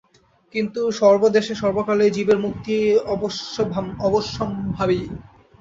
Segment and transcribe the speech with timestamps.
[0.53, 2.75] কিন্তু সর্বদেশে সর্বকালেই জীবের মুক্তি
[4.05, 4.99] অবশ্যম্ভাবী।